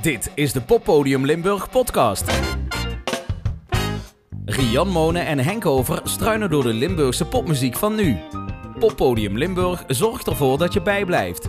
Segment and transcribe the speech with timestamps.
[0.00, 2.32] Dit is de Poppodium Limburg podcast.
[4.44, 8.16] Rian Monen en Henk Over struinen door de Limburgse popmuziek van nu.
[8.78, 11.48] Poppodium Limburg zorgt ervoor dat je bijblijft.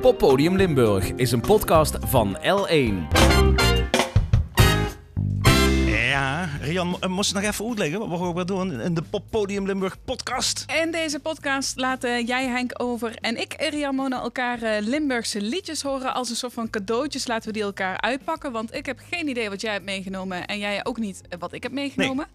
[0.00, 3.29] Poppodium Limburg is een podcast van L1.
[6.58, 10.64] Rian, eh, moest je nog even uitleggen wat we doen in de Poppodium Limburg podcast?
[10.82, 15.82] In deze podcast laten jij, Henk Over en ik, Rian Mona, elkaar eh, Limburgse liedjes
[15.82, 16.14] horen.
[16.14, 18.52] Als een soort van cadeautjes laten we die elkaar uitpakken.
[18.52, 21.52] Want ik heb geen idee wat jij hebt meegenomen en jij ook niet eh, wat
[21.52, 22.26] ik heb meegenomen.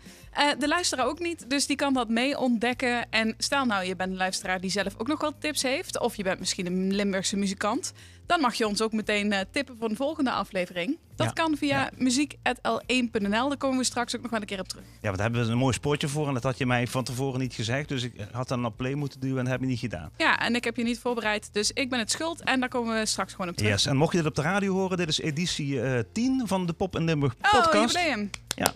[0.60, 3.12] De luisteraar ook niet, dus die kan dat mee ontdekken.
[3.12, 6.00] En stel nou, je bent een luisteraar die zelf ook nog wel tips heeft.
[6.00, 7.94] Of je bent misschien een Limburgse muzikant.
[8.26, 10.98] Dan mag je ons ook meteen eh, tippen voor een volgende aflevering.
[11.16, 11.90] Dat Ja, kan via ja.
[11.98, 13.48] muziek.l1.nl.
[13.50, 14.84] Daar komen we straks ook nog wel een keer op terug.
[14.86, 17.04] Ja, want daar hebben we een mooi spoortje voor en dat had je mij van
[17.04, 17.90] tevoren niet gezegd.
[17.90, 20.10] Dus ik had dan op play moeten duwen en dat heb je niet gedaan.
[20.18, 22.42] Ja, en ik heb je niet voorbereid, dus ik ben het schuld.
[22.42, 23.72] En daar komen we straks gewoon op terug.
[23.72, 26.66] Yes, en mocht je dit op de radio horen, dit is editie eh 10 van
[26.66, 27.96] de Pop en Limburg Oh, podcast.
[27.98, 28.30] jubileum.
[28.56, 28.74] Ja.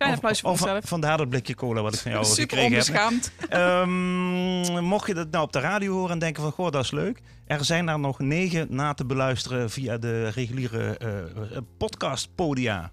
[0.00, 0.84] Klein applausje voor mezelf.
[0.84, 3.10] Vandaar dat blikje cola wat ik van jou Super gekregen heb.
[3.10, 3.32] onbeschaamd.
[3.48, 6.90] Ehm, mocht je dat nou op de radio horen en denken van, goh, dat is
[6.90, 7.20] leuk.
[7.46, 12.90] Er zijn er nog negen na te beluisteren via de reguliere eh podcastpodia.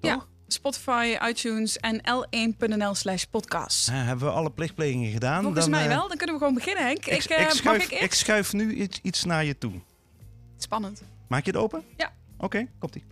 [0.00, 3.90] Ja, Spotify, iTunes en l1.nl slash podcast.
[3.90, 5.42] Hebben we alle plichtplegingen gedaan?
[5.42, 7.06] Volgens Dan, mij eh, wel, dan kunnen we gewoon beginnen, Henk.
[7.06, 9.72] Ik, mag schuif, ik schuif nu iets, iets naar je toe.
[10.58, 11.02] Spannend.
[11.28, 11.82] Maak je het open?
[11.96, 12.12] Ja.
[12.38, 13.04] Oké, komt-ie.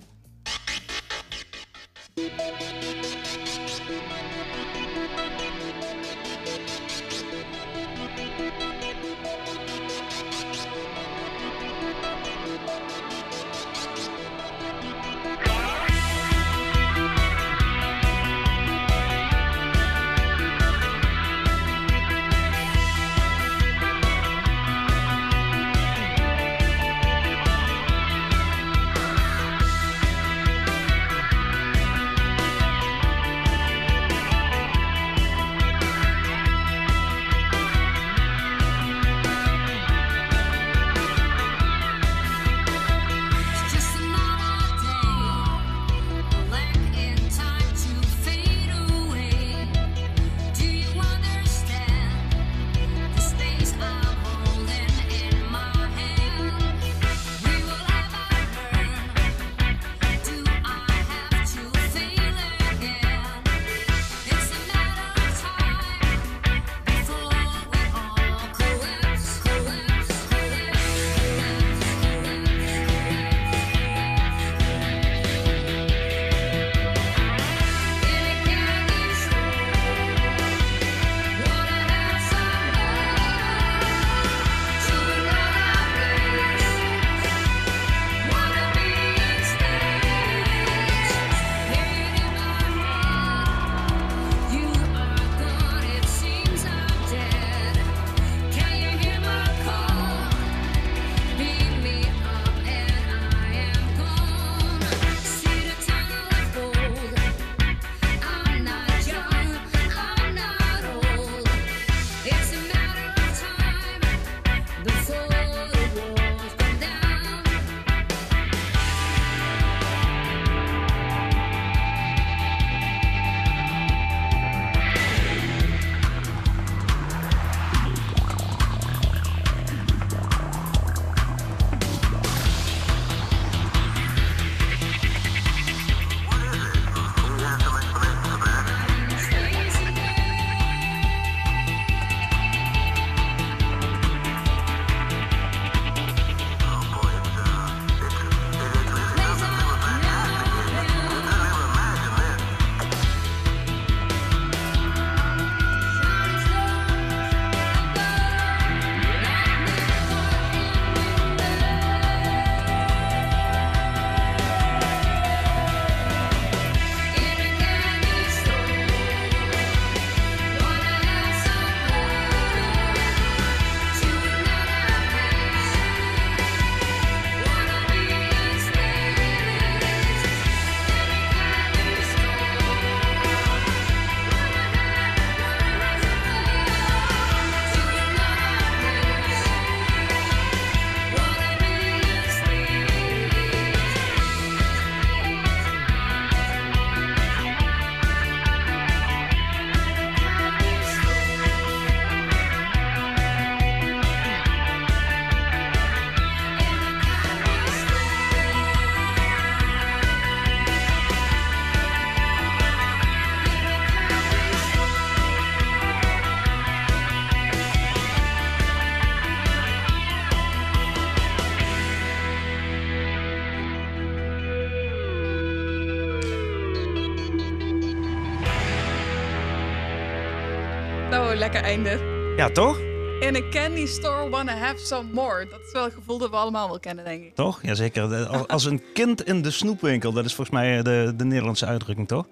[231.53, 231.99] Lekker einde.
[232.37, 232.79] Ja, toch?
[233.21, 235.49] In a candy store, wanna have some more.
[235.51, 237.35] Dat is wel een gevoel dat we allemaal wel kennen, denk ik.
[237.35, 237.63] Toch?
[237.63, 238.27] Jazeker.
[238.47, 240.13] Als een kind in de snoepwinkel.
[240.13, 242.27] Dat is volgens mij de, de Nederlandse uitdrukking, toch?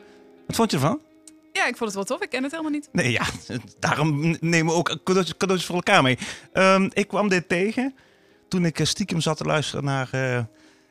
[0.47, 1.01] Wat vond je ervan?
[1.53, 2.23] Ja, ik vond het wel tof.
[2.23, 2.89] Ik ken het helemaal niet.
[2.93, 3.25] Nee, ja.
[3.79, 6.19] Daarom nemen we ook cadeautjes, cadeautjes voor elkaar mee.
[6.53, 7.95] Ehm, ik kwam dit tegen
[8.49, 10.41] toen ik eh, stiekem zat te luisteren naar eh,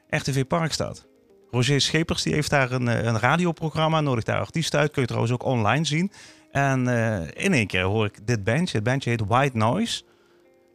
[0.09, 1.05] RTV Parkstad.
[1.51, 4.91] Roger Schepers die heeft daar een, eh, een radioprogramma, nodigt daar artiesten uit.
[4.91, 6.11] Kun je trouwens ook online zien.
[6.53, 8.75] En eh, in één keer hoor ik dit bandje.
[8.77, 10.03] Het bandje heet White Noise.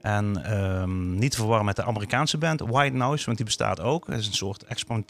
[0.01, 4.07] En ehm, niet te verwarren met de Amerikaanse band White Noise, want die bestaat ook.
[4.07, 4.65] Het is een soort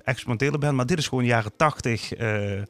[0.04, 2.12] experimentele band, maar dit is gewoon jaren tachtig.
[2.14, 2.62] eh,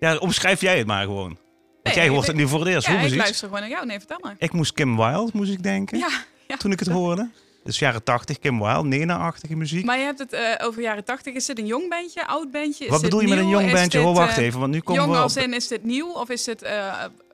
[0.00, 1.38] ja, omschrijf jij het maar gewoon.
[1.82, 2.86] Want Nee, jij hoort ik- het nu voor het eerst.
[2.86, 3.86] Ja, Hoe ik luister gewoon naar jou.
[3.86, 4.34] Nee, vertel maar.
[4.38, 6.08] Ik moest Kim Wilde, moest ik denken, Ja,
[6.48, 6.56] ja.
[6.56, 7.30] toen ik het hoorde.
[7.64, 9.84] Dus jaren 80, Kim Wilde, Nena-achtige muziek.
[9.84, 11.34] Maar je hebt het eh, over jaren 80.
[11.34, 12.84] Is dit een jong bandje, oud bandje?
[12.84, 13.98] Is Wat bedoel je met een jong bandje?
[13.98, 15.22] dit, Oh, wacht even, want nu komen Jong we op...
[15.22, 16.62] als in, is dit nieuw of is het,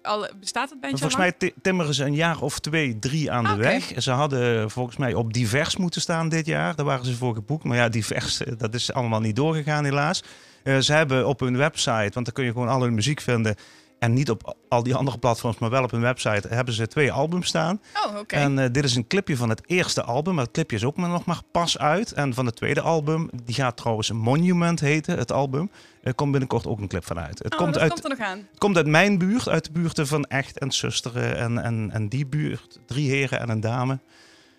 [0.07, 3.45] al, bestaat het bandje Volgens mij ti- timmeren ze een jaar of twee, drie aan
[3.45, 3.59] de Oké.
[3.61, 3.93] weg.
[3.97, 6.75] Ze hadden volgens mij op divers moeten staan dit jaar.
[6.75, 7.65] Daar waren ze voor geboekt.
[7.65, 10.23] Maar ja, divers, eh, dat is allemaal niet doorgegaan helaas.
[10.63, 13.57] Eh, ze hebben op hun website, want daar kun je gewoon al hun muziek vinden.
[13.99, 17.13] En niet op al die andere platforms, maar wel op hun website, hebben ze twee
[17.13, 17.81] albums staan.
[18.07, 18.35] Oh, oké.
[18.35, 20.35] En eh, dit is een clipje van het eerste album.
[20.35, 22.13] Maar het clipje is ook nog maar pas uit.
[22.13, 25.71] En van het tweede album, die gaat trouwens Monument heten, het album.
[26.03, 27.39] Er komt binnenkort ook een clip van uit.
[27.39, 28.49] Het oh, komt, uit, komt er nog aan.
[28.59, 32.27] komt uit mijn buurt, uit de buurten van Echt en Zusteren en, en, en die
[32.27, 32.79] buurt.
[32.87, 33.99] Drie heren en een dame.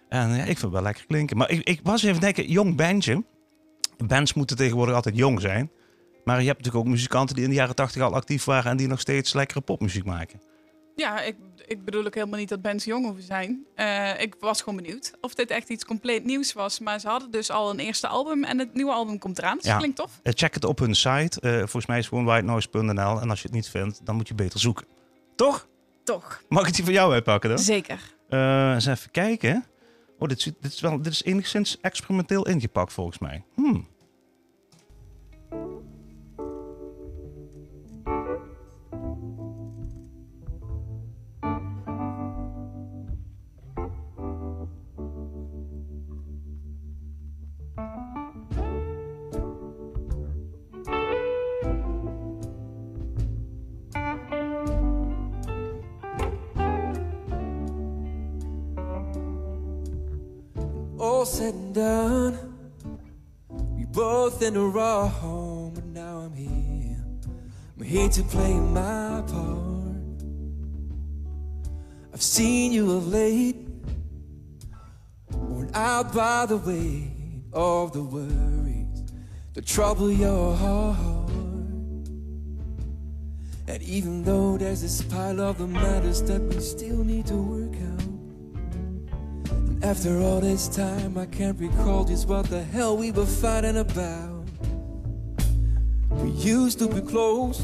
[0.10, 1.38] En ja, ik vind het wel lekker klinken.
[1.38, 3.24] Maar ik, ik was even denken, jong bandje.
[3.98, 5.72] Bands moeten tegenwoordig altijd jong zijn.
[6.28, 8.72] Maar je hebt natuurlijk ook muzikanten die in de jaren tachtig al actief waren...
[8.72, 10.42] en die nog steeds lekkere popmuziek maken.
[10.96, 11.36] Ja, ik,
[11.68, 13.66] ik bedoel ook helemaal niet dat bands jong hoeven zijn.
[13.76, 16.80] Eh, ik was gewoon benieuwd of dit echt iets compleet nieuws was.
[16.80, 19.56] Maar ze hadden dus al een eerste album en het nieuwe album komt eraan.
[19.56, 19.70] Dus Ja.
[19.70, 20.20] dat klinkt tof.
[20.24, 21.42] Eh, check het op hun site.
[21.42, 23.22] Eh, volgens mij is het gewoon whitenoise.nl.
[23.22, 24.86] En als je het niet vindt, dan moet je beter zoeken.
[25.36, 25.68] Toch?
[26.04, 26.42] Toch.
[26.50, 27.60] Mag ik die van jou uitpakken dan?
[27.60, 28.00] Zeker.
[28.30, 29.66] Eens even kijken.
[30.20, 33.44] Oh, dit, dit, is wel, dit is enigszins experimenteel ingepakt volgens mij.
[33.56, 33.88] Hmm.
[61.38, 62.36] Said and done,
[63.78, 66.98] we both in the wrong, but now I'm here.
[67.78, 70.24] I'm here to play my part.
[72.12, 73.56] I've seen you of late,
[75.32, 79.04] worn out by the weight of the worries
[79.54, 81.30] that trouble your heart.
[83.68, 87.76] And even though there's this pile of the matters that we still need to work
[87.76, 87.97] out.
[89.88, 94.44] After all this time, I can't recall just what the hell we were fighting about.
[96.10, 97.62] We used to be close,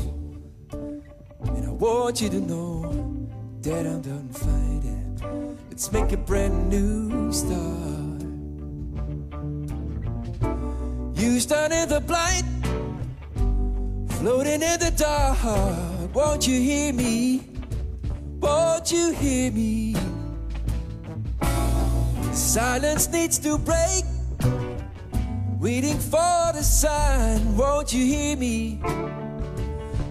[0.71, 3.27] and I want you to know
[3.59, 5.57] that I'm done fighting.
[5.69, 8.21] Let's make a brand new start.
[11.19, 11.39] You
[11.73, 12.47] in the blind,
[14.13, 16.15] floating in the dark.
[16.15, 17.49] Won't you hear me?
[18.39, 19.97] Won't you hear me?
[22.33, 24.03] Silence needs to break.
[25.59, 27.55] Waiting for the sign.
[27.55, 28.81] Won't you hear me?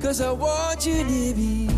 [0.00, 1.68] Cause I want you near me.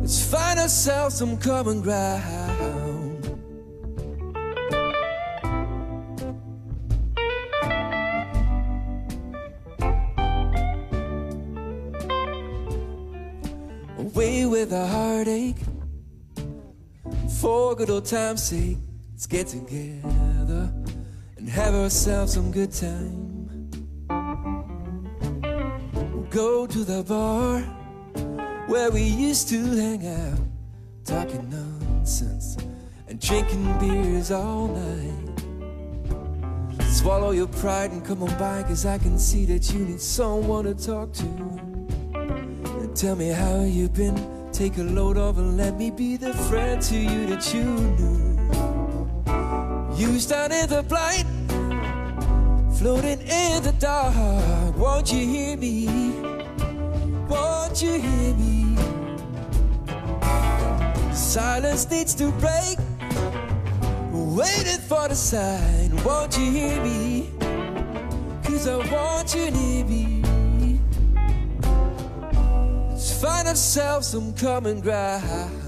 [0.00, 2.41] Let's find ourselves some common ground.
[17.72, 18.76] For good old time's sake,
[19.12, 20.70] let's get together
[21.38, 23.70] and have ourselves some good time.
[26.12, 27.60] We'll go to the bar
[28.66, 30.38] where we used to hang out,
[31.06, 32.58] talking nonsense
[33.08, 35.40] and drinking beers all night.
[36.82, 40.64] Swallow your pride and come on by, cause I can see that you need someone
[40.64, 41.24] to talk to.
[41.24, 44.41] And tell me how you've been.
[44.52, 48.36] Take a load off and let me be the friend to you that you knew.
[49.96, 51.26] You stand in the blind,
[52.76, 54.76] floating in the dark.
[54.76, 55.86] Won't you hear me?
[57.28, 58.76] Won't you hear me?
[61.14, 62.76] Silence needs to break.
[64.12, 65.96] Waiting for the sign.
[66.04, 67.30] Won't you hear me?
[68.44, 70.31] Cause I want you near me.
[73.22, 75.60] Find ourselves some common ground.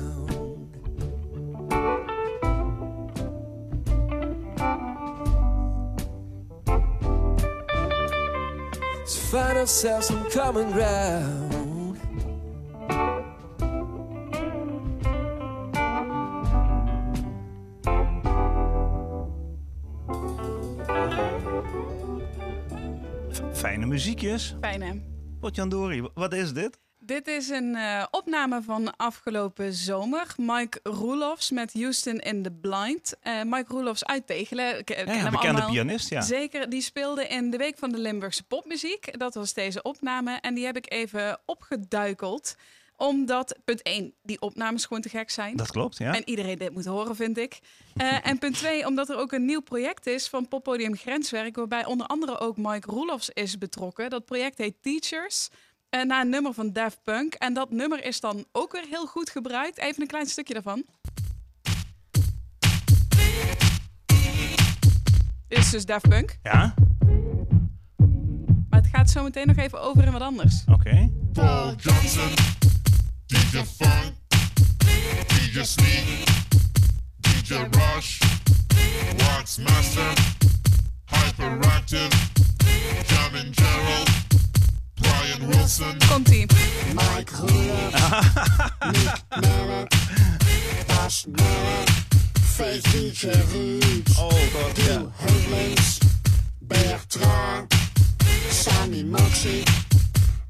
[8.98, 12.00] Let's find ourselves some common ground.
[23.32, 24.56] F- Fijne muziekjes.
[24.60, 24.92] Fijn hè?
[25.40, 26.78] Potjandori, wat is dit?
[27.06, 30.34] Dit is een eh, opname van afgelopen zomer.
[30.36, 33.14] Mike Roelofs met Houston in the Blind.
[33.20, 34.76] Eh, Mike Roelofs uit Tegelen.
[34.76, 35.70] Eh, ken Ja, hem bekende allemaal.
[35.70, 36.20] pianist, ja.
[36.20, 39.18] Zeker, die speelde in de Week van de Limburgse Popmuziek.
[39.18, 40.38] Dat was deze opname.
[40.40, 42.54] En die heb ik even opgeduikeld.
[42.96, 45.56] Omdat, punt 1, die opnames gewoon te gek zijn.
[45.56, 46.14] Dat klopt, ja.
[46.14, 47.58] En iedereen dit moet horen, vind ik.
[48.22, 52.06] En punt twee, omdat er ook een nieuw project is van Poppodium Grenswerk, waarbij onder
[52.06, 54.10] andere ook Mike Roelofs is betrokken.
[54.10, 55.48] Dat project heet Teachers.
[55.94, 57.34] Eh, naar een nummer van Daft Punk.
[57.34, 59.78] En dat nummer is dan ook weer heel goed gebruikt.
[59.78, 60.84] Even een klein stukje daarvan.
[65.48, 66.38] Dit is dus Daft Punk.
[66.42, 66.74] Ja,
[68.70, 70.64] Maar het gaat zo meteen nog even over in wat anders.
[70.72, 71.10] oké.
[71.32, 72.28] Paul Johnson,
[73.26, 74.12] DJ Funk,
[75.26, 76.04] DJ Sneak,
[77.20, 78.18] DJ Rush,
[79.16, 80.12] Wax Master,
[81.04, 82.08] Hyperactive,
[83.06, 84.10] Gerald,
[85.24, 86.46] Brian Wilson, Komt-ie.
[86.92, 87.92] Mike Roelof,
[88.92, 89.94] Nick Merritt,
[90.86, 91.90] Bas Merritt,
[92.40, 95.02] Faith DJ Ruud, Oh god, ja.
[95.16, 95.98] Heuvelings,
[96.58, 97.74] Bertrand,
[98.50, 99.62] Sammy Moxie,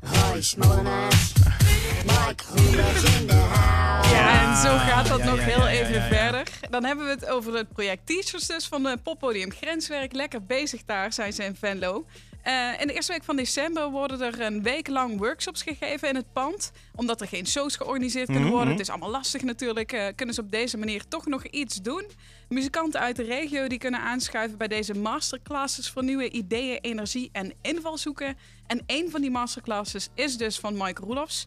[0.00, 4.14] Royce Mike Roelof in de house.
[4.14, 6.08] Ja, en zo gaat dat ja, nog ja, heel ja, even ja, ja.
[6.08, 6.48] verder.
[6.70, 10.12] Dan hebben we het over het project Teachers dus van de Poppodium Grenswerk.
[10.12, 12.06] Lekker bezig daar zijn ze in Venlo.
[12.44, 16.14] Eh, in de eerste week van december worden er een week lang workshops gegeven in
[16.14, 16.72] het pand.
[16.94, 18.68] Omdat er geen shows georganiseerd kunnen worden.
[18.68, 18.76] Mhm.
[18.76, 19.92] Het is allemaal lastig natuurlijk.
[19.92, 22.04] eh, kunnen ze op deze manier toch nog iets doen.
[22.48, 27.52] Muzikanten uit de regio die kunnen aanschuiven bij deze masterclasses voor nieuwe ideeën, energie en
[27.62, 28.36] invalshoeken.
[28.66, 31.46] En een van die masterclasses is dus van Mike Roelofs.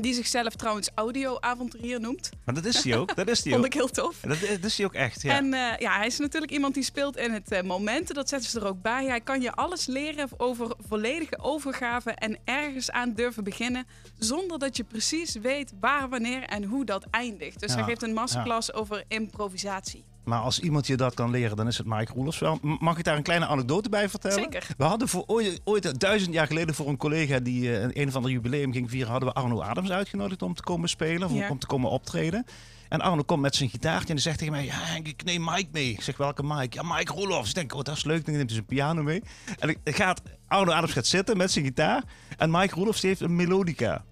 [0.00, 2.30] Die zichzelf trouwens audio-avonturier noemt.
[2.44, 3.72] Maar dat is hij ook, dat is hij Vond ook.
[3.72, 4.20] ik heel tof.
[4.20, 5.36] Dat, dat is hij ook echt, ja.
[5.36, 8.14] En eh, ja, hij is natuurlijk iemand die speelt in het momenten.
[8.14, 9.04] Dat zetten ze er ook bij.
[9.06, 13.86] Hij kan je alles leren over volledige overgave en ergens aan durven beginnen.
[14.18, 17.60] Zonder dat je precies weet waar, wanneer en hoe dat eindigt.
[17.60, 20.04] Dus Ja, hij geeft een masterclass over improvisatie.
[20.28, 22.58] Maar als iemand je dat kan leren, dan is het Mike Roelofs wel.
[22.62, 24.42] Mag ik daar een kleine anekdote bij vertellen?
[24.42, 24.66] Zeker.
[24.76, 28.08] We hadden voor ooit, ooit duizend jaar geleden voor een collega die eh, een, een
[28.08, 31.34] of ander jubileum ging vieren, hadden we Arno Adams uitgenodigd om te komen spelen, of
[31.34, 31.48] Ja.
[31.50, 32.44] om te komen optreden.
[32.88, 35.68] En Arno komt met zijn gitaartje en die zegt tegen mij, ja ik neem Mike
[35.72, 35.90] mee.
[35.92, 36.76] Ik zeg, welke Mike?
[36.76, 37.48] Ja, Mike Roelofs.
[37.48, 38.24] Ik denk, oh, dat is leuk.
[38.24, 39.22] Dan neemt hij zijn piano mee.
[39.58, 42.02] En ik, gaat, Arno Adams gaat zitten met zijn gitaar
[42.36, 44.04] en Mike Roelofs heeft een melodica.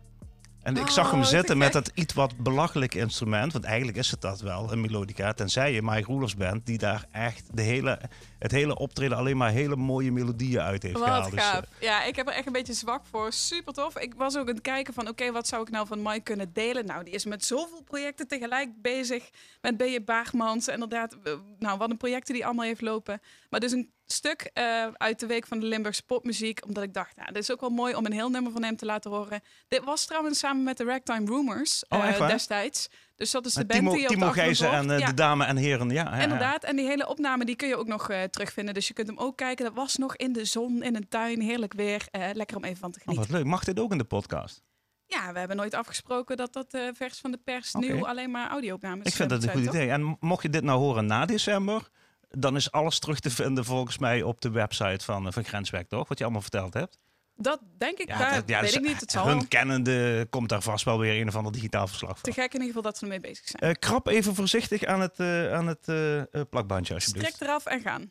[0.66, 3.52] En ik zag hem Oh, te zitten met dat iets wat belachelijk instrument.
[3.52, 5.32] Want eigenlijk is het dat wel, een melodica.
[5.32, 8.00] Tenzij je Mike Roelofs bent, die daar echt de hele,
[8.38, 11.30] het hele optreden alleen maar hele mooie melodieën uit heeft Wat gehaald.
[11.30, 11.60] Dus, gaaf.
[11.60, 13.32] eh, Ja, ik heb er echt een beetje zwak voor.
[13.32, 13.98] Super tof.
[13.98, 16.52] Ik was ook aan het kijken van, oké, wat zou ik nou van Mike kunnen
[16.52, 16.86] delen?
[16.86, 19.30] Nou, die is met zoveel projecten tegelijk bezig.
[19.60, 20.04] Met B.J.
[20.04, 20.68] Baagmans.
[20.68, 23.20] Inderdaad, eh, nou, wat een projecten die allemaal heeft lopen.
[23.50, 26.64] Maar dus een stuk eh, uit de week van de Limburgse popmuziek.
[26.66, 28.76] Omdat ik dacht, nou, dit is ook wel mooi om een heel nummer van hem
[28.76, 29.40] te laten horen.
[29.68, 32.88] Dit was trouwens samen met de Ragtime Rumors Oh, eh, destijds.
[33.16, 35.12] Dus dat is de band Timo, die je op Timo Gijzen en eh, de Ja.
[35.12, 35.88] dame en heren.
[35.90, 36.22] Ja, ja, ja.
[36.22, 38.74] Inderdaad, en die hele opname die kun je ook nog terugvinden.
[38.74, 39.64] Dus je kunt hem ook kijken.
[39.64, 42.08] Dat was nog in de zon, in een tuin, heerlijk weer.
[42.32, 43.28] Lekker om even van te Oh, genieten.
[43.32, 43.50] wat leuk.
[43.50, 44.62] Mag dit ook in de podcast?
[45.06, 49.06] Ja, we hebben nooit afgesproken dat dat vers van de pers nu alleen maar audio-opnames
[49.06, 49.90] Ik vind dat een goed idee.
[49.90, 51.88] En mocht je dit nou horen na december,
[52.28, 55.88] dan is alles terug te vinden volgens mij op de website van, eh, van Grenswerk,
[55.88, 56.08] toch?
[56.08, 56.98] Wat je allemaal verteld hebt.
[57.38, 59.00] Dat denk ik, Ja, daar dat- ja, weet dus, ik niet.
[59.00, 62.32] Het zal Hun kennende komt daar vast wel weer een of ander digitaal verslag te
[62.32, 62.42] van.
[62.42, 63.72] gek in ieder geval dat ze ermee bezig zijn.
[63.72, 67.26] Eh, krap even voorzichtig aan het, eh, aan het eh, eh, plakbandje, alsjeblieft.
[67.34, 68.10] Strek eraf en gaan.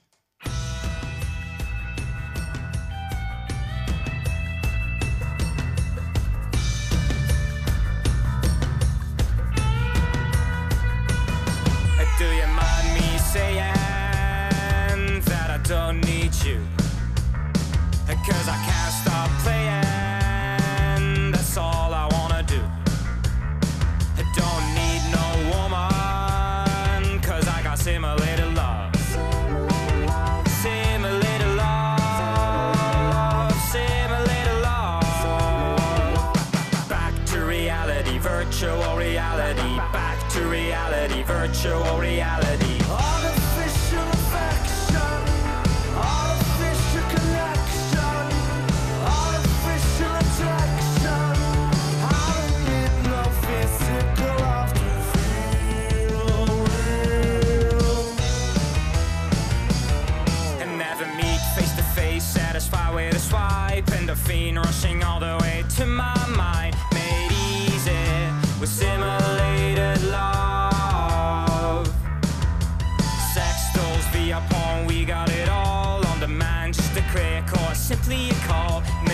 [77.85, 79.04] Simply a call.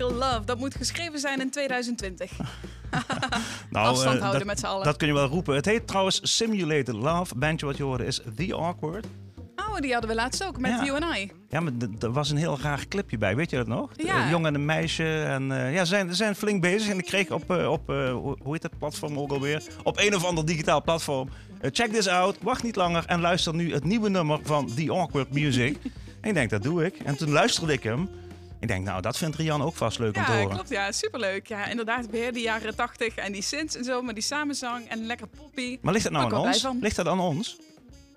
[0.00, 0.44] Love.
[0.44, 2.30] Dat moet geschreven zijn in 2020.
[3.70, 4.84] nou, Afstand eh, houden dat, met z'n allen.
[4.84, 5.54] Dat kun je wel roepen.
[5.54, 7.34] Het heet trouwens Simulated Love.
[7.34, 9.06] Bandje wat je hoorde is The Awkward.
[9.56, 10.84] Oh, die hadden we laatst ook met Ja.
[10.84, 11.30] You and I.
[11.48, 13.36] Ja, maar er was een heel raar clipje bij.
[13.36, 13.90] Weet je dat nog?
[13.96, 14.22] Ja.
[14.24, 15.22] Een jongen en een meisje.
[15.22, 16.90] En eh, ja, ze zijn, zijn flink bezig.
[16.90, 17.86] En ik kreeg op, eh, op
[18.42, 19.62] hoe heet dat platform ook alweer?
[19.82, 21.28] Op een of ander digitaal platform.
[21.60, 22.36] check this out.
[22.42, 23.04] Wacht niet langer.
[23.06, 25.76] En luister nu het nieuwe nummer van The Awkward Music.
[26.20, 26.98] en ik denk, dat doe ik.
[27.04, 28.08] En toen luisterde ik hem.
[28.60, 30.54] Ik denk, nou, dat vindt Rian ook vast leuk om te Ja, horen.
[30.54, 30.68] klopt.
[30.68, 31.46] Ja, superleuk.
[31.46, 35.06] Ja, inderdaad, weer die jaren 80 en die synths en zo, maar die samenzang en
[35.06, 35.78] lekker poppy.
[35.82, 36.66] Maar ligt dat nou aan ons?
[36.80, 37.56] Ligt dat aan ons?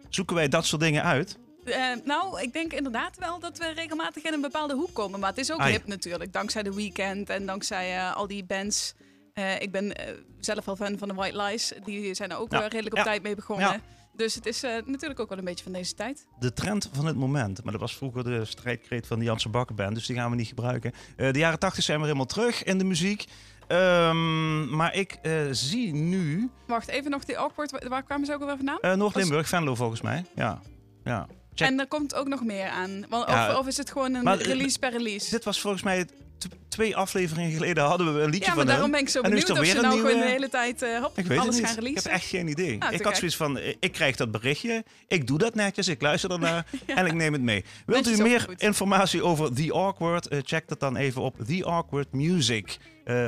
[0.10, 1.38] Zoeken wij dat soort dingen uit?
[1.66, 5.20] Eh, nou, ik denk inderdaad wel dat we regelmatig in een bepaalde hoek komen.
[5.20, 5.72] Maar het is ook Ah, ja.
[5.72, 6.34] hip natuurlijk.
[6.34, 8.94] Dankzij The Weeknd en dankzij eh, al die bands.
[9.34, 9.94] Eh, ik ben
[10.40, 11.72] zelf wel fan van de White Lies.
[11.84, 12.60] Die zijn er ook Ja.
[12.60, 13.04] redelijk op Ja.
[13.04, 13.68] tijd mee begonnen.
[13.68, 13.80] Ja.
[14.22, 16.26] Dus het is eh, natuurlijk ook wel een beetje van deze tijd.
[16.40, 17.64] de trend van het moment.
[17.64, 20.48] Maar dat was vroeger de strijdkreet van de Janse Bakkenband, dus die gaan we niet
[20.48, 20.92] gebruiken.
[21.18, 23.26] Eh, de jaren 80 zijn weer helemaal terug in de muziek.
[23.68, 27.72] Ehm, maar ik eh, zie nu Wacht, even nog die awkward.
[27.72, 28.98] Waar- Waar kwamen ze ook alweer vandaan?
[28.98, 30.26] Noord-Limburg, Venlo volgens mij.
[30.36, 30.62] Ja,
[31.04, 31.28] ja.
[31.54, 31.68] Check.
[31.68, 33.06] En er komt ook nog meer aan.
[33.10, 35.30] Want, Ja, of, of is het gewoon een maar- release per release?
[35.30, 36.08] Dit was volgens mij
[36.72, 39.30] twee afleveringen geleden hadden we een liedje Ja, maar van daarom ben ik zo En
[39.32, 41.26] nu is benieuwd of ze nou een gewoon nieuwe- de hele tijd eh, hop, Ik
[41.26, 41.78] weet alles het gaan niet.
[41.80, 42.12] Ik releasen.
[42.12, 42.76] heb echt geen idee.
[42.80, 46.02] Ah, ik had zoiets van, eh, ik krijg dat berichtje, ik doe dat netjes, ik
[46.02, 47.64] luister ernaar en ik neem het mee.
[47.86, 50.28] Wilt u meer informatie over The Awkward?
[50.28, 52.78] Eh, check dat dan even op The Awkward Music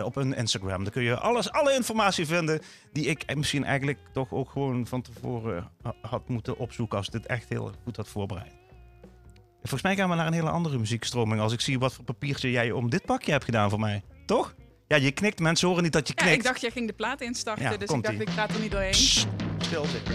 [0.03, 0.83] op hun Instagram.
[0.83, 2.61] Daar kun je alles, alle informatie vinden
[2.93, 7.13] die ik misschien eigenlijk toch ook gewoon van tevoren ha- had moeten opzoeken als ik
[7.13, 8.51] dit echt heel goed had voorbereid.
[9.63, 12.03] En Volgens mij gaan we naar een hele andere muziekstroming als ik zie wat voor
[12.03, 14.01] papiertje jij om dit pakje hebt gedaan voor mij.
[14.25, 14.55] Toch?
[14.87, 15.39] Ja, je knikt.
[15.39, 16.37] Mensen horen niet dat je Ja, knikt.
[16.37, 18.71] ik dacht jij ging de plaat instarten, Ja, dus ik dacht ik praat er niet
[18.71, 18.93] doorheen.
[18.93, 20.13] Stil zitten.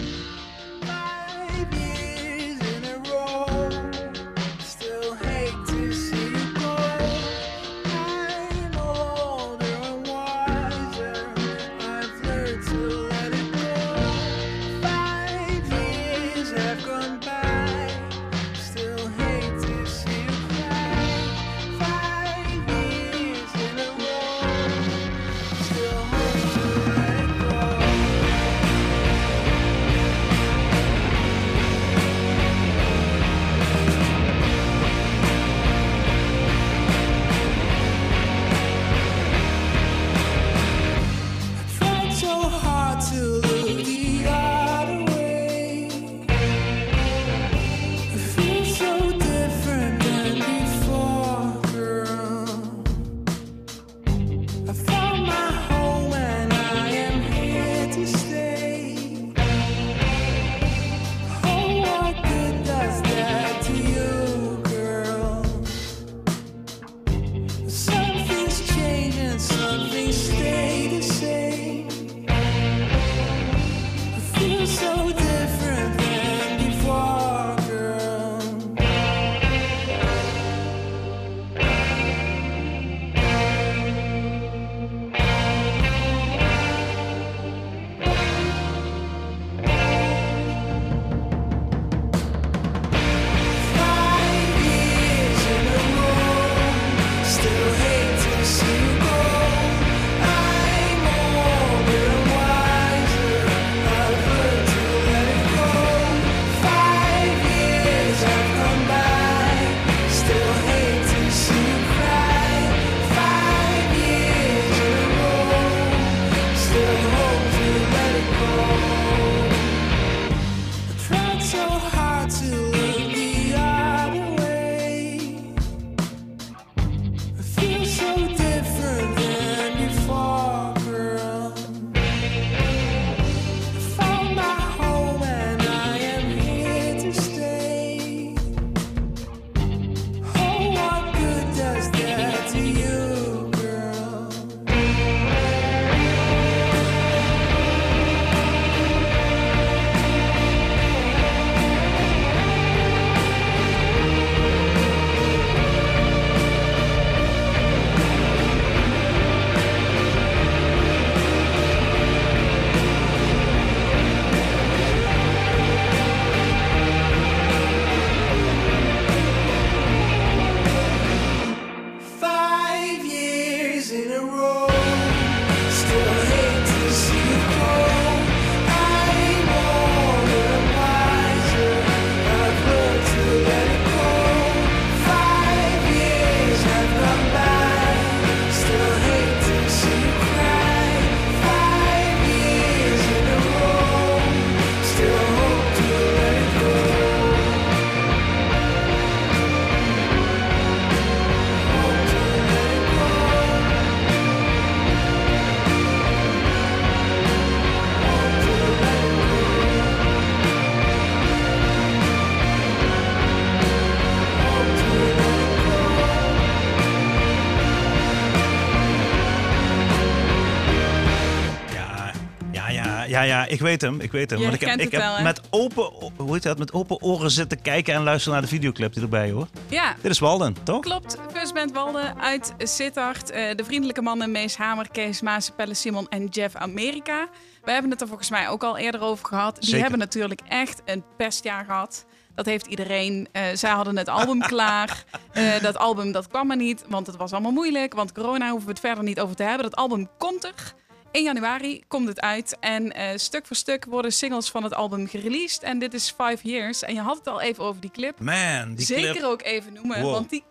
[223.25, 224.01] Ja, ja, ik weet hem.
[224.01, 224.39] Ik weet hem.
[224.39, 227.31] Je Want ik heb, ik heb wel, met, open, hoe heet dat, met open oren
[227.31, 229.47] zitten kijken en luisteren naar de videoclip die erbij hoor.
[229.67, 230.81] Ja, Dit is Walden, toch?
[230.81, 233.29] Klopt, First Band Walden uit Sittard.
[233.29, 237.27] Eh, de vriendelijke mannen Mees Hamer, Kees Maas, Pelle Simon en Jeff Amerika.
[237.63, 239.55] We hebben het er volgens mij ook al eerder over gehad.
[239.55, 239.81] Die Zeker.
[239.81, 242.05] hebben natuurlijk echt een pestjaar gehad.
[242.35, 243.27] Dat heeft iedereen.
[243.31, 245.03] Eh, zij hadden het album klaar.
[245.31, 247.93] Eh, dat album dat kwam er niet, want het was allemaal moeilijk.
[247.93, 249.63] Want corona hoeven we het verder niet over te hebben.
[249.63, 250.73] Dat album komt er.
[251.11, 252.57] 1 januari komt het uit.
[252.59, 255.63] En eh, stuk voor stuk worden singles van het album gereleased.
[255.63, 256.81] En dit is Five Years.
[256.83, 258.19] En je had het al even over die clip.
[258.19, 259.23] Man, die Zeker clip.
[259.23, 260.11] ook even noemen, Wow.
[260.11, 260.43] want die.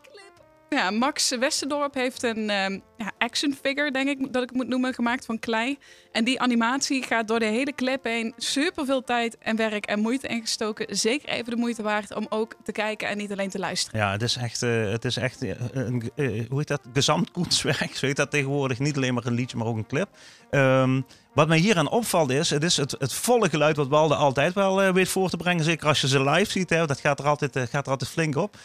[0.68, 2.78] Ja, Max Westerdorp heeft een ehm,
[3.18, 5.78] action figure, denk ik dat ik moet noemen, gemaakt van klei.
[6.12, 10.00] En die animatie gaat door de hele clip heen super veel tijd en werk en
[10.00, 10.96] moeite ingestoken.
[10.96, 14.00] Zeker even de moeite waard om ook te kijken en niet alleen te luisteren.
[14.00, 17.96] Ja, het is echt, eh, het is echt eh, een, eh, hoe heet dat, gezamtkunstwerk.
[17.96, 18.78] Zo heet dat tegenwoordig.
[18.78, 20.08] Niet alleen maar een liedje, maar ook een clip.
[20.50, 21.00] Ehm,
[21.34, 24.54] wat mij hier aan opvalt is, het is het, het volle geluid wat Walde altijd
[24.54, 25.64] wel weet voor te brengen.
[25.64, 28.36] Zeker als je ze live ziet, hè, dat gaat er, altijd, gaat er altijd flink
[28.36, 28.56] op.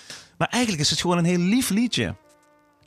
[0.44, 2.16] Maar eigenlijk is het gewoon een heel lief liedje.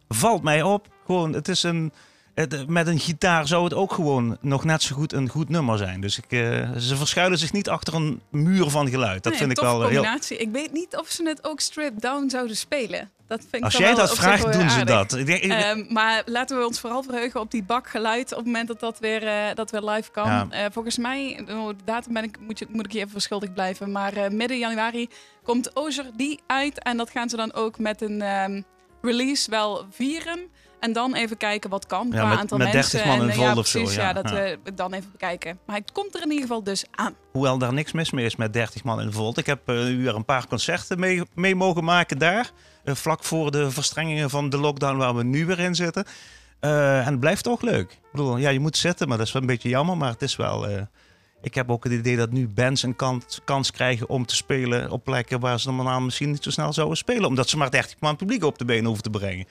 [0.09, 0.87] Valt mij op.
[1.07, 1.93] Gewoon, het is een...
[2.35, 5.79] het- met een gitaar zou het ook gewoon nog net zo goed een goed nummer
[5.79, 6.01] zijn.
[6.01, 9.23] Dus ik, eh, ze verschuilen zich niet achter een muur van geluid.
[9.23, 9.83] Dat Nee, vind ik wel heel...
[10.03, 10.37] combinatie.
[10.37, 13.11] Ik weet niet of ze het ook stripped down zouden spelen.
[13.29, 15.07] Dat vind ik Als jij dat vraagt, doen ze aardig.
[15.07, 15.13] dat.
[15.41, 18.81] Ehm, maar laten we ons vooral verheugen op die bak geluid op het moment dat
[18.81, 20.27] dat weer, eh, dat weer live kan.
[20.27, 20.47] Ja.
[20.51, 23.55] Eh, volgens mij, oh, de datum ben ik, moet, je, moet ik je even verschuldigd
[23.55, 23.93] blijven.
[23.93, 25.09] Maar eh, midden januari
[25.43, 26.83] komt Ozer die uit.
[26.83, 28.63] En dat gaan ze dan ook met een ehm,
[29.03, 30.39] release wel vieren.
[30.81, 33.11] En dan even kijken wat kan qua met- aantal met 30 mensen.
[33.11, 34.03] man en, in vol ja, of zo, precies, ja.
[34.03, 34.35] ja, dat Ja.
[34.35, 35.59] we dan even bekijken.
[35.67, 37.15] Maar het komt er in ieder geval dus aan.
[37.33, 39.39] Hoewel daar niks mis mee is met 30 man in Volt.
[39.39, 42.51] Ik heb nu weer een paar concerten mee, mee mogen maken daar.
[42.87, 46.05] Eh, vlak voor de verstrengingen van de lockdown waar we nu weer in zitten.
[46.61, 47.93] Eh, en het blijft toch leuk.
[47.93, 49.97] Ik bedoel, ja, je moet zitten, maar dat is wel een beetje jammer.
[49.97, 50.69] Maar het is wel...
[50.69, 50.83] eh,
[51.43, 54.91] ik heb ook het idee dat nu bands een kans, kans krijgen om te spelen
[54.91, 57.25] op plekken waar ze normaal misschien niet zo snel zouden spelen.
[57.25, 59.47] Omdat ze maar 30 man publiek op de been hoeven te brengen.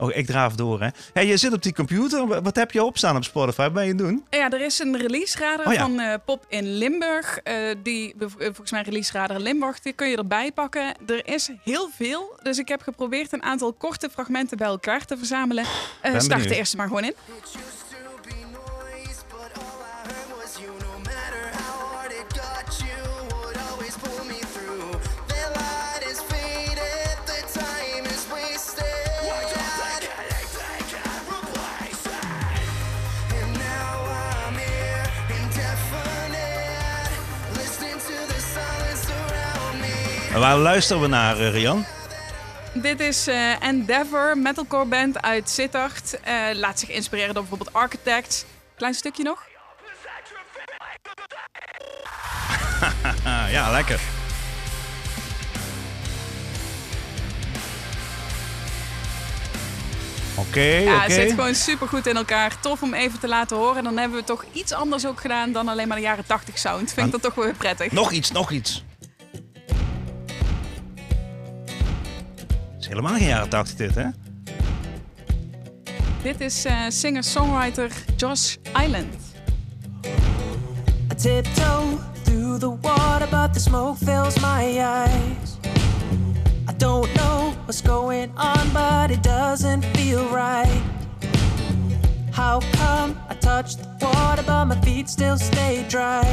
[0.00, 0.88] Oh, ik draaf door, hè.
[1.12, 2.42] Hey, je zit op die computer.
[2.42, 3.62] Wat- heb je opstaan op Spotify?
[3.62, 4.24] Wat ben je doen?
[4.30, 5.80] Ja, er is een release radar Oh ja.
[5.80, 7.38] van eh, Pop in Limburg.
[7.38, 10.94] Eh, die, eh, volgens mij release radar Limburg, die kun je erbij pakken.
[11.06, 15.16] Er is heel veel, dus ik heb geprobeerd een aantal korte fragmenten bij elkaar te
[15.16, 15.64] verzamelen.
[16.02, 16.44] Start benieuwd.
[16.50, 17.14] er eerst maar gewoon in.
[40.38, 41.84] En waar luisteren we naar, eh, Rian?
[42.74, 46.20] Dit is eh, Endeavor, metalcore band uit Sittard.
[46.20, 48.44] Eh, laat zich inspireren door bijvoorbeeld Architects.
[48.76, 49.42] Klein stukje nog.
[53.50, 54.00] Ja, lekker.
[60.36, 61.02] Oké, Ja, oké.
[61.02, 62.60] het zit gewoon super goed in elkaar.
[62.60, 63.84] Tof om even te laten horen.
[63.84, 66.92] Dan hebben we toch iets anders ook gedaan dan alleen maar de jaren 80 sound.
[66.92, 67.92] Vind ik dat toch wel weer prettig.
[67.92, 68.84] Nog iets, nog iets.
[72.88, 74.06] Is helemaal geen jaren 80 dit, hè?
[76.22, 79.14] Dit is eh, singer-songwriter Josh Island.
[81.12, 85.58] I tiptoe through the water, but the smoke fills my eyes.
[86.68, 90.82] I don't know what's going on, but it doesn't feel right.
[92.30, 96.24] How come I touch the water, but my feet still stay dry?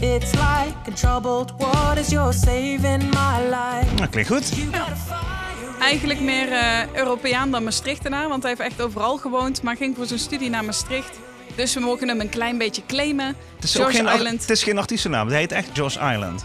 [0.00, 3.94] It's like in troubled waters, you're saving my life.
[3.94, 4.52] Dat klinkt goed.
[4.74, 5.78] A fire.
[5.80, 10.06] Eigenlijk meer eh, Europeaan dan Maastrichtenaar, want hij heeft echt overal gewoond, maar ging voor
[10.06, 11.18] zijn studie naar Maastricht.
[11.54, 13.26] Dus we mogen hem een klein beetje claimen.
[13.54, 15.28] Het is, ook Josh geen, Island, het is geen artiestennaam.
[15.28, 16.44] Hij heet echt Josh Island.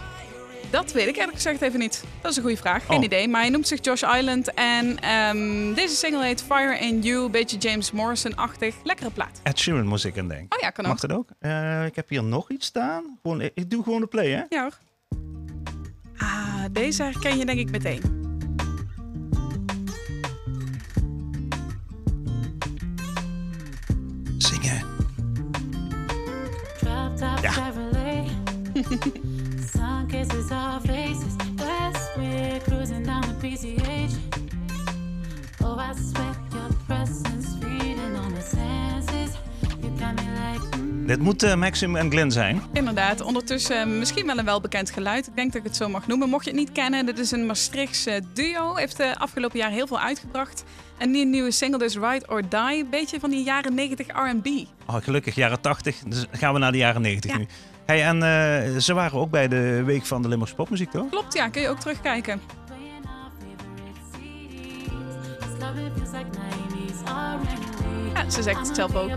[0.70, 2.04] Dat weet ik eerlijk gezegd even niet.
[2.20, 3.04] Dat is een goede vraag, geen Oh.
[3.04, 3.28] idee.
[3.28, 7.56] Maar hij noemt zich Josh Island en ehm, deze single heet Fire in You, beetje
[7.56, 8.74] James Morrison-achtig.
[8.82, 9.40] Lekkere plaat.
[9.42, 10.56] Ed Sheeran moest ik aan denken.
[10.56, 10.90] Oh ja, kan ook.
[10.90, 11.28] Mag dat ook?
[11.38, 13.18] Eh, ik heb hier nog iets staan.
[13.22, 14.42] Gewoon, ik, doe gewoon de play, hè?
[14.48, 14.78] Ja hoor.
[16.16, 18.24] Ah, deze herken je denk ik meteen.
[24.38, 24.84] Zingen.
[27.42, 27.72] Ja.
[30.08, 31.34] Kisses our faces.
[32.16, 34.12] We're cruising down the PCH.
[35.64, 39.36] Oh, I swear your presence feeding on my senses.
[39.82, 42.62] You got me like, mm, Dit moet eh, Maxim en Glenn zijn.
[42.72, 45.26] Inderdaad, ondertussen eh, misschien wel een welbekend geluid.
[45.26, 46.28] Ik denk dat ik het zo mag noemen.
[46.28, 48.74] Mocht je het niet kennen, dit is een Maastrichts eh, duo.
[48.74, 50.64] Heeft de afgelopen jaar heel veel uitgebracht.
[50.98, 52.60] En die nieuwe single dus Ride or Die.
[52.82, 54.46] Een beetje van die jaren 90 R&B.
[54.86, 55.96] Oh, gelukkig, jaren 80.
[56.06, 57.36] Dus gaan we naar de jaren 90 Ja.
[57.38, 57.46] nu.
[57.86, 61.08] Hey, en eh, ze waren ook bij de Week van de Limburgse Popmuziek, toch?
[61.10, 61.48] Klopt, ja.
[61.48, 62.40] Kun je ook terugkijken.
[62.66, 64.88] Playing our favorite CDs.
[65.38, 68.16] This loving feels like 90s R&B.
[68.16, 69.10] Ja, ze zegt het zelf ook.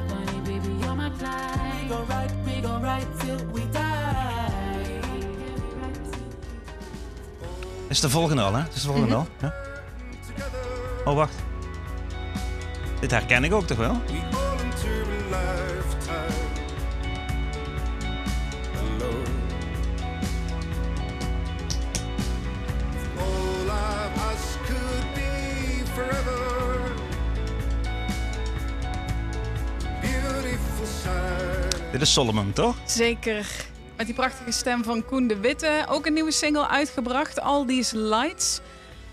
[7.88, 8.62] Is de volgende al, hè?
[8.62, 9.28] Het is de volgende al.
[9.42, 9.54] Ja.
[11.06, 11.36] Oh, wacht.
[13.00, 14.02] Dit herken ik ook toch wel?
[23.70, 26.92] Of us could be forever.
[30.02, 31.92] Beautiful.
[31.92, 32.76] Dit is Solomon, toch?
[32.86, 33.46] Zeker.
[33.98, 35.86] Met die prachtige stem van Koen de Witte.
[35.90, 38.60] Ook een nieuwe single uitgebracht, All These Lights.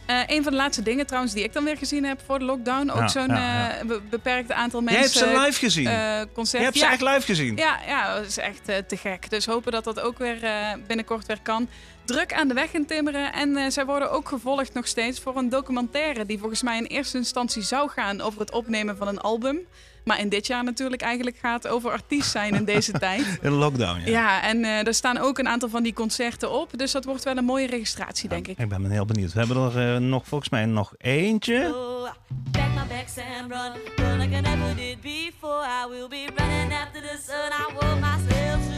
[0.07, 2.45] Eh, een van de laatste dingen trouwens die ik dan weer gezien heb voor de
[2.45, 2.91] lockdown.
[2.91, 3.71] Ook Ja, zo'n ja, ja.
[3.79, 5.21] eh, be- beperkt aantal Jij mensen.
[5.27, 5.87] hebt ze live gezien.
[5.87, 6.59] eh, concert.
[6.59, 6.93] Je hebt ze Ja.
[6.93, 7.57] echt live gezien.
[7.57, 9.31] Ja, ja, dat is echt eh, te gek.
[9.31, 11.69] Dus hopen dat dat ook weer eh, binnenkort weer kan.
[12.07, 13.33] Druk aan de weg in timmeren.
[13.33, 16.27] En eh, zij worden ook gevolgd nog steeds voor een documentaire...
[16.27, 19.59] die volgens mij in eerste instantie zou gaan over het opnemen van een album.
[20.05, 23.21] Maar in dit jaar natuurlijk eigenlijk gaat over artiest zijn in deze tijd.
[23.21, 24.07] In de lockdown, ja.
[24.07, 26.79] Ja, en eh er staan ook een aantal van die concerten op.
[26.79, 28.59] Dus dat wordt wel een mooie registratie, denk ik.
[28.59, 29.33] Ik ben heel benieuwd.
[29.33, 31.75] We hebben er eh, nog volgens mij nog eentje.
[31.75, 32.11] Oh,
[32.51, 35.65] Back my backs and run, run like I never did before.
[35.65, 37.51] I will be running after the sun.
[37.53, 38.76] I want myself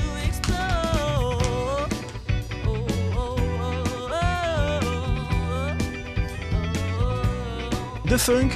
[8.09, 8.53] De funk.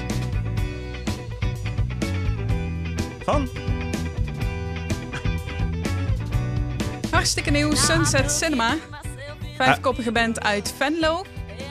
[3.24, 3.48] Van?
[7.10, 8.74] Hartstikke nieuw, Sunset Cinema.
[9.56, 11.24] Vijfkoppige band uit Venlo.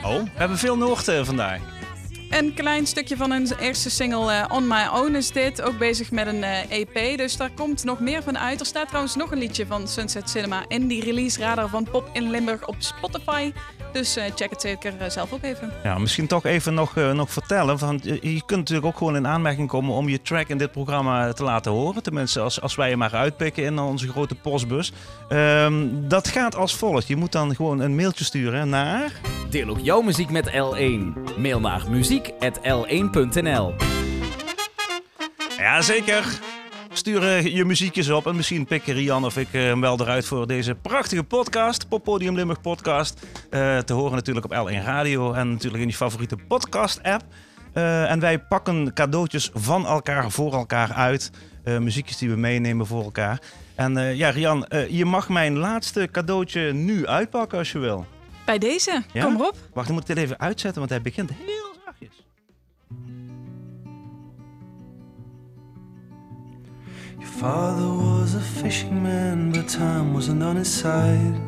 [0.04, 1.60] Oh, we hebben veel Noord eh, vandaag.
[2.32, 5.62] Een klein stukje van hun eerste single eh, On My Own is dit.
[5.62, 8.60] Ook bezig met een eh, EP, dus daar komt nog meer van uit.
[8.60, 12.10] Er staat trouwens nog een liedje van Sunset Cinema in die release radar van Pop
[12.14, 13.52] in Limburg op Spotify.
[13.92, 15.72] Dus eh, check het zeker zelf ook even.
[15.84, 17.78] Ja, misschien toch even nog, eh, nog vertellen.
[17.78, 21.34] Want je, kunt natuurlijk ook gewoon in aanmerking komen om je track in dit programma
[21.34, 22.04] te laten horen.
[22.04, 24.92] Tenminste, als, als wij je maar uitpikken in onze grote postbus.
[25.30, 27.08] Ehm, dat gaat als volgt.
[27.08, 29.12] Je moet dan gewoon een mailtje sturen naar...
[29.50, 31.14] Deel ook jouw muziek met L1.
[31.38, 31.82] Mail naar
[32.30, 33.74] muziek.l1.nl
[35.58, 36.40] Ja, zeker.
[36.94, 40.26] Stuur eh, je muziekjes op en misschien pikken Rian of ik eh, hem wel eruit
[40.26, 41.88] voor deze prachtige podcast.
[41.90, 43.20] Poppodium Limburg podcast.
[43.50, 47.24] Eh, te horen natuurlijk op L1 Radio en natuurlijk in je favoriete podcast app.
[47.74, 51.32] Eh, en wij pakken cadeautjes van elkaar voor elkaar uit.
[51.64, 53.42] Eh, muziekjes die we meenemen voor elkaar.
[53.76, 58.06] En eh, ja, Rian, eh, je mag mijn laatste cadeautje nu uitpakken als je wil.
[58.46, 59.24] Bij deze, Ja?
[59.24, 59.56] kom maar op.
[59.74, 61.61] Wacht, dan moet ik dit even uitzetten, want hij begint heel
[67.42, 71.42] father was a fishing man, but time wasn't on his side.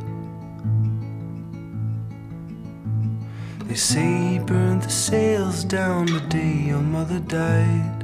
[3.67, 8.03] They say he burned the sails down the day your mother died.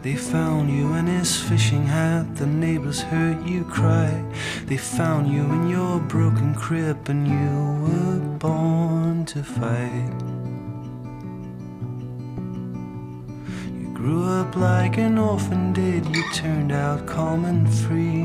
[0.00, 4.24] They found you in his fishing hat, the neighbors heard you cry.
[4.64, 10.59] They found you in your broken crib, and you were born to fight.
[14.00, 18.24] Grew up like an orphan did, you turned out calm and free.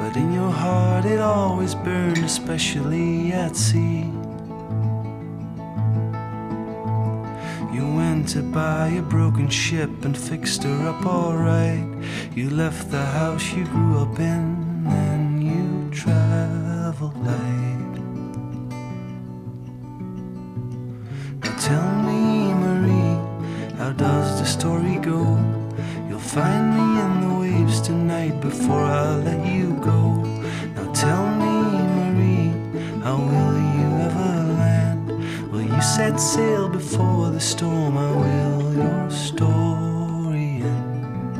[0.00, 4.10] But in your heart it always burned, especially at sea.
[7.72, 11.86] You went to buy a broken ship and fixed her up alright.
[12.34, 17.94] You left the house you grew up in and you traveled light.
[21.42, 21.97] Now tell
[23.88, 25.22] how does the story go?
[26.08, 30.00] You'll find me in the waves tonight before I let you go.
[30.74, 31.54] Now tell me,
[31.96, 32.52] Marie,
[33.02, 35.08] how will you ever land?
[35.50, 37.94] Will you set sail before the storm?
[37.94, 41.34] How will your story end?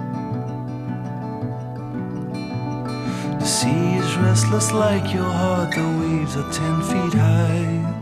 [3.41, 7.98] The sea is restless like your heart, the waves are ten feet high.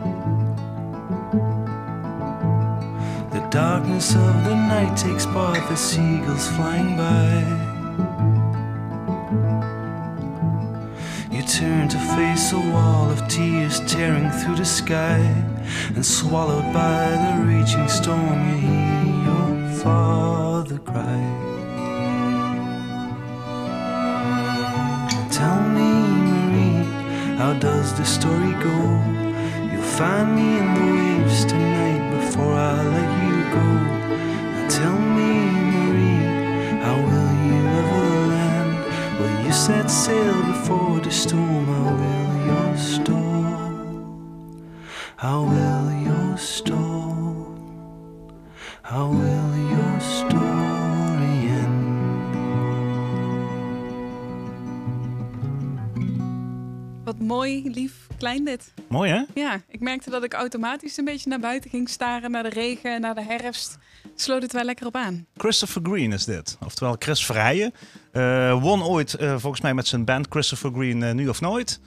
[3.57, 7.33] Darkness of the night takes part, the seagulls flying by.
[11.35, 15.21] You turn to face a wall of tears tearing through the sky,
[15.95, 19.49] and swallowed by the raging storm, you hear your
[19.83, 21.45] father cried.
[25.33, 25.93] Tell me,
[26.29, 26.85] Marie,
[27.39, 28.79] how does the story go?
[29.71, 33.26] You'll find me in the waves tonight before I let you
[33.57, 33.69] go.
[34.79, 35.33] Tell me,
[35.73, 36.25] Marie,
[36.85, 38.75] how will you ever land?
[39.19, 41.76] Will you set sail before the storm?
[58.27, 58.73] Klein dit.
[58.89, 59.23] Mooi hè?
[59.35, 63.01] Ja, ik merkte dat ik automatisch een beetje naar buiten ging staren, naar de regen,
[63.01, 63.79] naar de herfst.
[64.15, 65.27] Sloot het wel lekker op aan.
[65.37, 66.59] Christopher Green is dit.
[66.65, 67.73] Oftewel Chris Vrijen.
[68.13, 71.81] Eh, won ooit eh, volgens mij met zijn band Christopher Green eh, Nu of Nooit.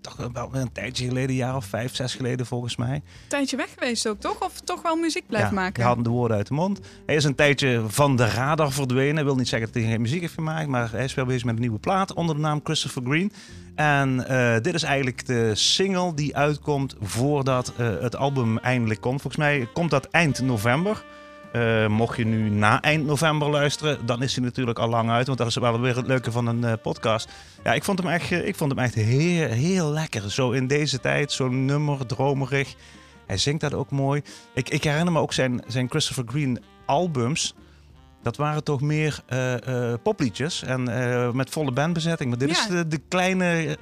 [0.00, 2.94] Toch wel een tijdje geleden, een jaar of vijf, zes geleden volgens mij.
[2.94, 4.40] Een tijdje weg geweest ook, toch?
[4.40, 5.74] Of toch wel muziek ja, maken?
[5.74, 6.80] Die hadden de woorden uit de mond.
[7.06, 9.24] Hij is een tijdje van de radar verdwenen.
[9.24, 10.68] wil niet zeggen dat hij geen muziek heeft gemaakt.
[10.68, 13.32] Maar hij is wel bezig met een nieuwe plaat onder de naam Christopher Green.
[13.74, 19.20] En eh, dit is eigenlijk de single die uitkomt voordat eh, het album eindelijk komt.
[19.20, 21.04] Volgens mij komt dat eind november.
[21.52, 25.26] Eh, mocht je nu na eind november luisteren, dan is hij natuurlijk al lang uit.
[25.26, 27.28] Want dat is wel weer het leuke van een eh, podcast.
[27.64, 30.30] Ja, ik vond hem echt, eh, ik vond hem echt heel, heel lekker.
[30.30, 32.74] Zo in deze tijd, zo'n nummer, dromerig.
[33.26, 34.22] Hij zingt dat ook mooi.
[34.54, 37.54] Ik, ik herinner me ook zijn, zijn Christopher Green albums.
[38.22, 39.54] Dat waren toch meer eh,
[40.02, 42.28] popliedjes en eh, met volle bandbezetting.
[42.30, 42.54] Maar dit Ja.
[42.56, 43.76] is de, de kleine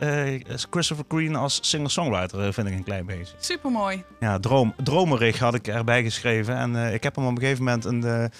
[0.70, 3.34] Christopher Green als singer-songwriter, vind ik een klein beetje.
[3.38, 4.04] Supermooi.
[4.20, 6.56] Ja, droom, dromerig had ik erbij geschreven.
[6.56, 8.30] En ik heb hem op een gegeven moment een,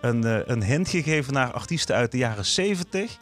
[0.00, 3.16] een, een hint gegeven naar artiesten uit de jaren 70.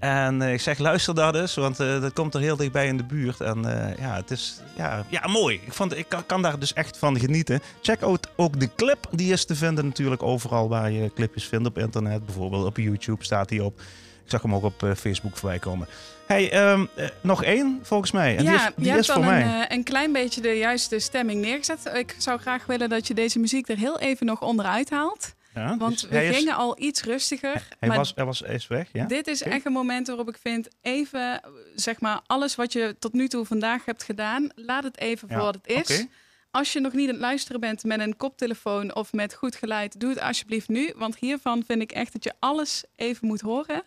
[0.00, 2.96] En eh, ik zeg, luister dat eens, want eh, dat komt er heel dichtbij in
[2.96, 3.40] de buurt.
[3.40, 5.60] En eh, ja, het is ja, ja, mooi.
[5.66, 7.60] Ik, vond, ik kan, kan daar dus echt van genieten.
[7.82, 9.06] Check out ook de clip.
[9.10, 12.26] Die is te vinden natuurlijk overal waar je clipjes vindt op internet.
[12.26, 13.80] Bijvoorbeeld op YouTube staat die op.
[14.24, 15.88] Ik zag hem ook op Facebook voorbij komen.
[16.30, 18.36] Hey, ehm, eh, nog één volgens mij.
[18.36, 19.42] En ja, die is, die je is hebt voor al mij.
[19.42, 21.90] een, een klein beetje de juiste stemming neergezet.
[21.94, 25.34] Ik zou graag willen dat je deze muziek er heel even nog onderuit haalt.
[25.54, 27.66] Ja, Want dus we is- gingen al iets rustiger.
[27.78, 29.04] Hij maar was, hij was is weg, ja?
[29.06, 31.40] dit is echt een moment waarop ik vind, even,
[31.74, 35.34] zeg maar, alles wat je tot nu toe vandaag hebt gedaan, laat het even Ja,
[35.34, 36.06] voor wat het is.
[36.50, 40.00] Als je nog niet aan het luisteren bent met een koptelefoon of met goed geluid,
[40.00, 40.92] doe het alsjeblieft nu.
[40.96, 43.82] Want hiervan vind ik echt dat je alles even moet horen.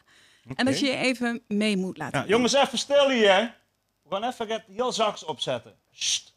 [0.55, 2.20] En dat je je even mee moet laten.
[2.20, 3.55] Ja, jongens, even stil hier.
[4.03, 5.76] We gaan even het heel zachts opzetten.
[5.91, 6.33] Sst.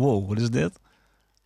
[0.00, 0.72] Wow, wat is dit?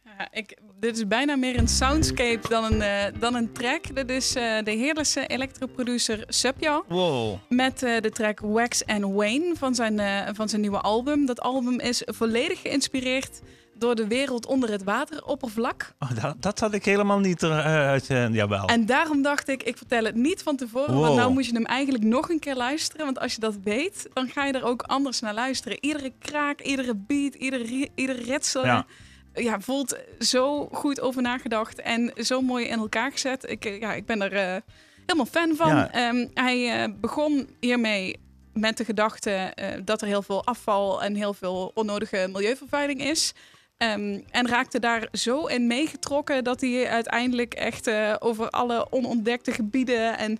[0.04, 3.94] Ja, ik, dit is bijna meer een soundscape dan een, eh, dan een track.
[3.94, 6.82] Dit is eh, de heerlijke electroproducer Subja.
[6.88, 7.36] Wow.
[7.48, 10.00] Met eh, de track Wax and Wayne van zijn,
[10.34, 11.26] van zijn nieuwe album.
[11.26, 13.40] Dat album is volledig geïnspireerd
[13.78, 15.94] door de wereld onder het wateroppervlak.
[15.98, 18.06] Oh, dat, dat had ik helemaal niet eruit.
[18.10, 18.66] eh jawel.
[18.66, 20.94] En daarom dacht ik, ik vertel het niet van tevoren.
[20.94, 21.02] Wow.
[21.02, 23.04] Want nou moet je hem eigenlijk nog een keer luisteren.
[23.04, 25.78] Want als je dat weet, dan ga je er ook anders naar luisteren.
[25.80, 28.64] Iedere kraak, iedere beat, ieder, ri- ieder ritsel.
[28.64, 28.86] Ja.
[29.34, 29.60] Ja.
[29.60, 33.50] voelt zo goed over nagedacht en zo mooi in elkaar gezet.
[33.50, 34.60] Ik, eh, ja, ik ben er eh,
[35.06, 35.68] helemaal fan van.
[35.68, 35.90] Ja.
[35.92, 38.16] Ehm, hij eh, begon hiermee
[38.52, 43.32] met de gedachte eh, dat er heel veel afval en heel veel onnodige milieuvervuiling is.
[43.76, 49.52] Ehm, en raakte daar zo in meegetrokken dat hij uiteindelijk echt eh, over alle onontdekte
[49.52, 50.38] gebieden en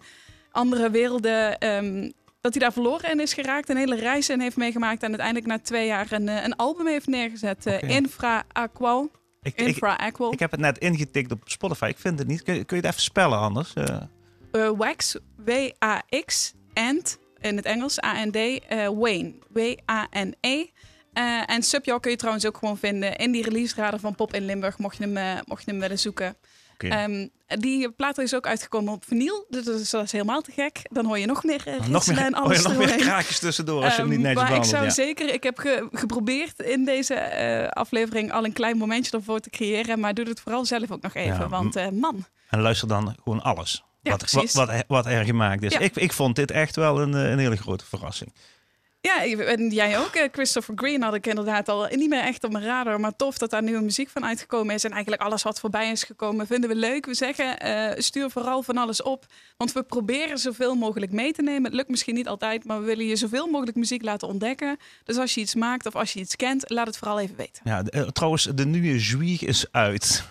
[0.50, 1.58] andere werelden.
[1.58, 2.10] ehm,
[2.40, 5.46] dat hij daar verloren in is geraakt, een hele reis in heeft meegemaakt en uiteindelijk
[5.46, 7.66] na twee jaar een, eh, een album heeft neergezet.
[7.66, 7.86] eh, Oké.
[7.86, 9.10] Infra Aqual.
[9.42, 10.32] ik, ik, Infra Aqual.
[10.32, 11.86] ik heb het net ingetikt op Spotify.
[11.86, 12.42] Ik vind het niet.
[12.42, 13.72] Kun je, kun je het even spellen anders?
[14.76, 18.38] Wax, W-A-X, and in het Engels, A-N-D,
[18.98, 20.64] Wayne, W-A-N-E.
[21.14, 24.34] Eh, en Subjaw kun je trouwens ook gewoon vinden in die release radar van Pop
[24.34, 26.36] in Limburg, mocht je hem, eh, mocht je hem willen zoeken.
[26.78, 30.52] Ehm, die plaat is ook uitgekomen op vinyl, dus dat is, dat is helemaal te
[30.52, 30.80] gek.
[30.90, 33.94] Dan hoor je nog meer uh, nog meer, en alles nog meer kraakjes tussendoor als
[33.96, 34.90] je hem niet Ehm, netjes maar ik zou ja.
[34.90, 40.00] zeker, ik heb ge- geprobeerd in deze aflevering al een klein momentje ervoor te creëren,
[40.00, 42.24] maar doe het vooral zelf ook nog even, Ja, want man.
[42.50, 43.84] En luister dan gewoon alles.
[44.02, 45.72] Ja, wat, wat, wat, wat er gemaakt is.
[45.72, 45.78] Ja.
[45.78, 48.32] Ik, ik vond dit echt wel een, een hele grote verrassing.
[49.04, 50.14] Ja, en jij ook.
[50.14, 53.00] eh, Christopher Green had ik inderdaad al niet meer echt op mijn radar.
[53.00, 54.84] Maar tof dat daar nieuwe muziek van uitgekomen is.
[54.84, 57.06] En eigenlijk alles wat voorbij is gekomen vinden we leuk.
[57.06, 59.26] We zeggen, eh, stuur vooral van alles op.
[59.56, 61.64] Want we proberen zoveel mogelijk mee te nemen.
[61.64, 64.76] Het lukt misschien niet altijd, maar we willen je zoveel mogelijk muziek laten ontdekken.
[65.04, 67.62] Dus als je iets maakt of als je iets kent, laat het vooral even weten.
[67.64, 70.24] Ja, eh, trouwens, de nieuwe Zwieg is uit.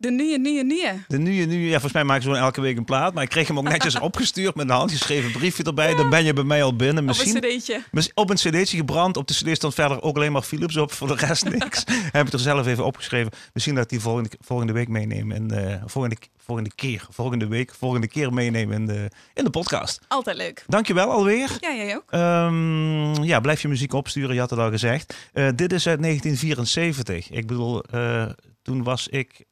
[0.00, 0.94] De nieuwe, nieuwe, nieuwe.
[1.08, 3.14] De nieuwe, nieuwe, ja, volgens mij maken ze gewoon elke week een plaat.
[3.14, 5.94] Maar ik kreeg hem ook netjes opgestuurd met een handgeschreven briefje erbij.
[5.94, 7.04] Dan ben je bij mij al binnen.
[7.04, 8.10] Misschien, een cd'tje.
[8.14, 9.16] Op een cd'tje gebrand.
[9.16, 10.92] Op de cd stond verder ook alleen maar Philips op.
[10.92, 11.84] Voor de rest niks.
[11.88, 13.32] Heb ik er zelf even opgeschreven.
[13.52, 15.32] Misschien dat ik die volgende, volgende week meeneem.
[15.32, 17.06] En, eh, volgende, volgende keer.
[17.10, 17.74] Volgende week.
[17.74, 20.00] Volgende keer meeneem in de, in de podcast.
[20.08, 20.64] Altijd leuk.
[20.66, 21.56] Dankjewel alweer.
[21.60, 22.10] Ja, jij ook.
[22.10, 24.34] Ehm, ja, blijf je muziek opsturen.
[24.34, 25.14] Je had het al gezegd.
[25.32, 27.30] Eh, dit is uit 1974.
[27.30, 28.26] Ik bedoel, eh,
[28.62, 29.44] toen was ik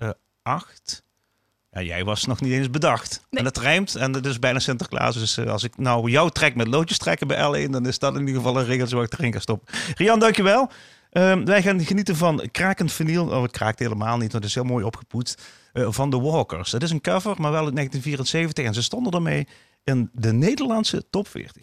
[0.47, 1.05] acht.
[1.71, 3.21] Ja, jij was nog niet eens bedacht.
[3.31, 3.39] Nee.
[3.39, 3.95] En dat rijmt.
[3.95, 5.15] En het is bijna Sinterklaas.
[5.15, 7.71] Dus eh, als ik nou jou trek met loodjes trekken bij L1...
[7.71, 9.75] dan is dat in ieder geval een regeltje waar ik erin ga stoppen.
[9.97, 10.71] Rian, dankjewel.
[11.11, 13.29] Ehm, wij gaan genieten van Krakend Vinyl.
[13.29, 15.43] Oh, het kraakt helemaal niet, want het is heel mooi opgepoetst.
[15.73, 16.73] eh, van The Walkers.
[16.73, 18.65] Het is een cover, maar wel uit 1974.
[18.65, 19.47] En ze stonden ermee
[19.85, 21.63] in de Nederlandse top 40.